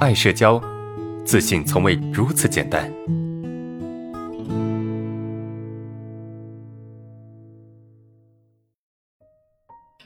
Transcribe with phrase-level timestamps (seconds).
[0.00, 0.58] 爱社交，
[1.26, 2.90] 自信从未如此简单。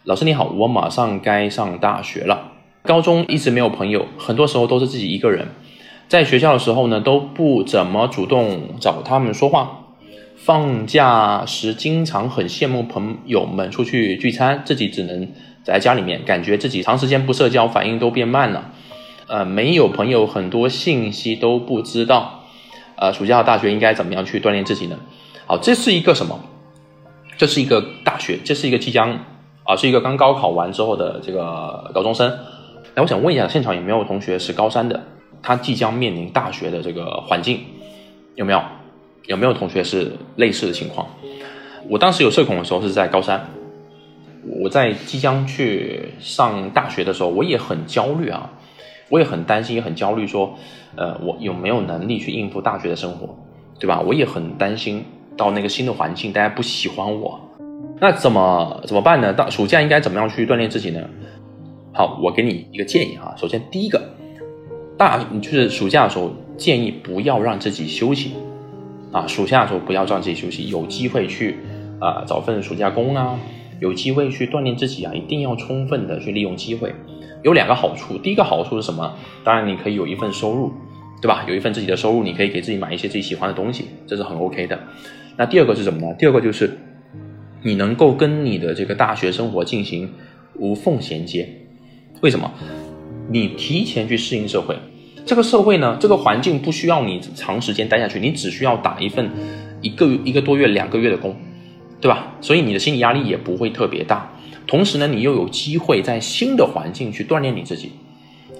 [0.02, 2.54] 老师你好，我马上该上大学了。
[2.82, 5.46] 高中一直没有朋友，很多时候都是自己一个人。
[6.08, 9.94] 在学校的时候呢，都不怎么主动找他们说话。
[10.34, 15.28] 放假时经常很羡慕朋友们出去聚餐，自己只能
[15.62, 18.72] 宅在家里面，感觉自己长时间不社交，反应都变慢了。
[19.26, 22.44] 呃，没有朋友，很多信息都不知道。
[22.96, 24.96] 呃，暑假大学应该怎么样去锻炼自己呢？
[25.46, 26.38] 好，这是一个什么？
[27.36, 29.18] 这是一个大学，这是一个即将
[29.64, 32.32] 啊，是一个刚高考完之后的这个高中生。
[32.94, 35.02] 那我想问一下，现场有没有同学是高三的？
[35.42, 37.60] 他即将面临大学的这个环境，
[38.36, 38.62] 有没有？
[39.26, 41.08] 有没有同学是类似的情况？
[41.88, 43.50] 我当时有社恐的时候是在高三，
[44.62, 48.50] 我在即将去上大学的时候，我也很焦虑啊，
[49.08, 50.54] 我也很担心，也很焦虑，说，
[50.96, 53.36] 呃，我有没有能力去应付大学的生活，
[53.78, 54.00] 对吧？
[54.00, 55.04] 我也很担心
[55.36, 57.40] 到那个新的环境，大家不喜欢我，
[58.00, 59.32] 那怎么怎么办呢？
[59.32, 61.00] 到暑假应该怎么样去锻炼自己呢？
[61.92, 64.02] 好，我给你一个建议啊，首先第一个，
[64.96, 68.32] 大就是暑假的时候，建议不要让自己休息。
[69.12, 71.56] 啊，暑假的时候不要让自己休息，有机会去
[72.00, 73.38] 啊找份暑假工啊，
[73.78, 76.92] 有机会去锻炼自己啊，一定要充分的去利用机会。
[77.44, 79.14] 有两个好处，第一个好处是什么？
[79.44, 80.72] 当然你可以有一份收入，
[81.20, 81.44] 对吧？
[81.46, 84.80] 有一份自己的收入，你可以给自己买一些自己喜欢的东西，这是很 OK 的。
[85.36, 86.14] 那第二个是什么呢？
[86.18, 86.78] 第二个就是
[87.62, 90.10] 你能够跟你的这个大学生活进行
[90.54, 91.46] 无缝衔接。
[92.22, 92.50] 为什么？
[93.30, 94.76] 你提前去适应社会。
[95.26, 99.30] 这个社会呢，这个环境不需要你长时间待下去，你只需要打一份
[99.82, 101.36] 一个一个多月、两个月的工，
[102.00, 102.34] 对吧？
[102.40, 104.30] 所以你的心理压力也不会特别大。
[104.66, 107.92] 同时呢，你又有机会在新的环境去锻炼你自己，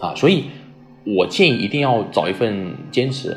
[0.00, 0.44] 啊，所以
[1.05, 3.36] 我建议一定要找一份兼职，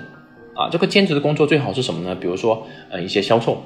[0.56, 2.16] 啊，这个兼职的工作最好是什么呢？
[2.16, 3.64] 比如说呃一些销售，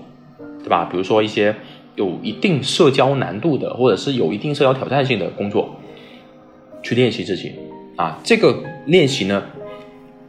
[0.64, 0.86] 对吧？
[0.86, 1.56] 比如说一些
[1.96, 5.76] 有一定社交难度的，或者是有一定社交挑战性的工作，
[6.84, 7.54] 去练习自己。
[7.98, 9.44] 啊，这个练习呢，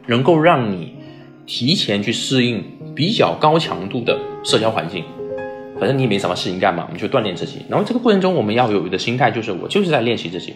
[0.07, 0.93] 能够让你
[1.45, 5.03] 提前去适应比较高强度的社交环境。
[5.83, 7.57] 反正你也没什么事情干嘛，我们就锻炼自己。
[7.67, 10.53] 然后这个过程中，我们要有的心态就是，我就是在练习自己，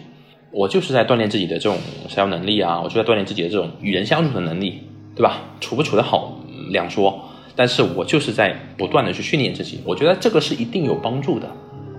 [0.50, 1.76] 我就是在锻炼自己的这种
[2.08, 4.80] 社交能力啊，我就在锻炼自己的这种与人相处的能力，
[5.14, 5.42] 对吧？
[5.60, 6.40] 处不处得好
[6.70, 7.20] 两说，
[7.54, 9.80] 但是我就是在不断的去训练自己。
[9.84, 11.46] 我觉得这个是一定有帮助的，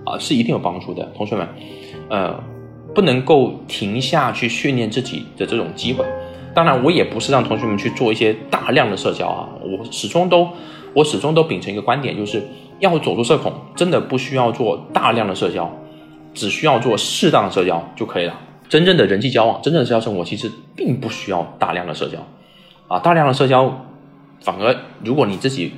[0.04, 1.46] 啊，是一定有帮助的，同学们，
[2.08, 2.42] 呃。
[2.92, 6.04] 不能够停下去训练自己的这种机会，
[6.52, 10.48] 当然我也不是让同学们去做一些大量的社交啊，我始终都
[10.92, 12.42] 我始终都秉承一个观点，就是
[12.80, 15.70] 要走出社恐，真的不需要做大量的社交，
[16.34, 18.38] 只需要做适当的社交就可以了。
[18.68, 22.18] 真正的人际交往，真正的社交生活其实并不需要大量的社交，
[22.88, 23.86] 啊，大量的社交
[24.40, 25.72] 反而如果你自己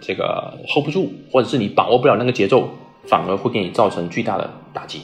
[0.00, 2.68] 这个 hold 不住，或者是你把握不了那个节奏，
[3.06, 5.00] 反而会给你造成巨大的打击，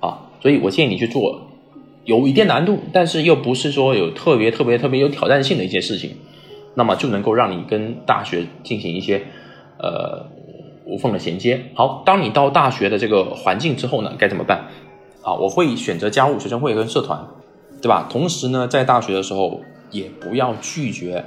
[0.00, 0.18] 啊。
[0.40, 1.48] 所以我建议你去做
[2.04, 6.16] 有一定难度，但是又不是说有特别特别特别有挑战性的一些事情，
[6.74, 9.22] 那么就能够让你跟大学进行一些
[9.78, 10.26] 呃
[10.84, 11.62] 无缝的衔接。
[11.74, 14.66] 好，当你到大学的这个环境之后呢，该怎么办？
[15.22, 17.26] 啊，我会选择加入学生会跟社团，
[17.80, 18.08] 对吧？
[18.10, 19.60] 同时呢，在大学的时候
[19.90, 21.24] 也不要拒绝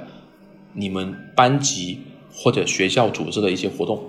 [0.72, 2.00] 你们班级
[2.34, 4.00] 或者学校组织的一些活动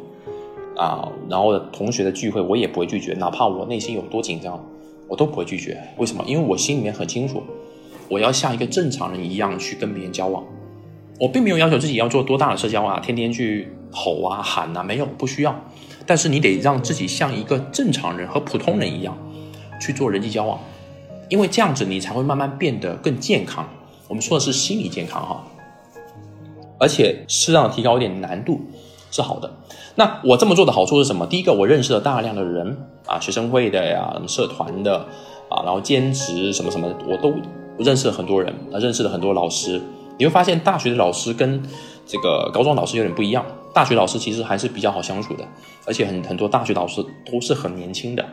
[0.75, 4.63] 啊，然后同学的聚会我也不会拒绝，哪怕我内心有多紧张。
[5.09, 6.21] 我都不会拒绝，为什么？
[6.27, 7.41] 因为我心里面很清楚，
[8.09, 10.43] 我要像一个正常人一样去跟别人交往。
[11.17, 15.55] 我并没有要求自己要做多大的社交啊，天天去吼啊喊啊，没有，不需要。
[16.05, 19.17] 但是你得让自己像一个正常人和普通人一样
[19.81, 20.57] 去做人际交往，
[21.29, 23.67] 因为这样子你才会慢慢变得更健康。
[24.07, 25.43] 我们说的是心理健康哈，
[26.79, 28.61] 而且适当的提高一点难度
[29.11, 29.51] 是好的。
[29.95, 31.25] 那我这么做的好处是什么？
[31.25, 34.99] 第一个，我认识了大量的人啊，学生会的呀，社团的
[35.49, 37.33] 啊，然后兼职什么什么，我都
[37.77, 39.81] 认识了很多人，认识了很多老师。
[40.17, 41.61] 你会发现，大学的老师跟
[42.05, 43.45] 这个高中老师有点不一样。
[43.73, 45.47] 大学老师其实还是比较好相处的，
[45.85, 48.25] 而且很很多大学老师都是很年轻的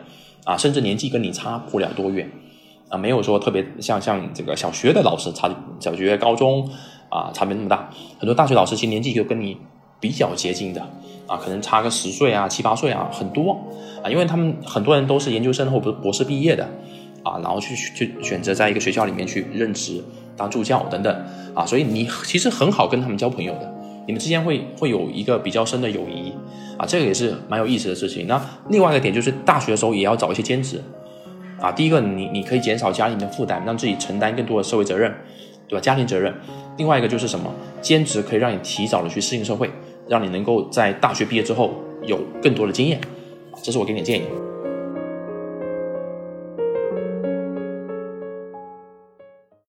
[0.43, 2.29] 啊，甚至年纪跟你差不了多远
[2.89, 5.49] 啊，没有说特别像像这个小学的老师差
[5.79, 6.69] 小学、高中
[7.09, 7.89] 啊差别那么大。
[8.19, 9.57] 很多大学老师其实年纪就跟你
[9.99, 10.81] 比较接近的。
[11.27, 13.57] 啊，可能差个十岁啊，七八岁啊，很多
[14.03, 16.63] 啊，因为他们很多人都是研究生或者博士毕业的，
[17.23, 20.03] 啊，然后去去选择在一个学校里面去任职
[20.37, 23.73] 当助教等等，啊，所以你其实很好跟他们交朋友的，
[24.05, 26.31] 你们之间会会有一个比较深的友谊，
[26.77, 28.27] 啊，这个也是蛮有意思的事情。
[28.27, 30.81] 那另外一个点就是大学的时候也要找一些兼职，
[31.59, 35.13] 啊，第一个你你可以减少家里的负担，让自己承担更多的社会责任，
[35.67, 35.81] 对吧？
[35.81, 36.33] 家庭责任。
[36.77, 37.51] 另外一个就是什么？
[37.81, 39.69] 兼职可以让你提早的去适应社会，
[40.07, 41.73] 让你能够在大学毕业之后
[42.03, 42.99] 有更多的经验。
[43.63, 44.23] 这是我给你的建议。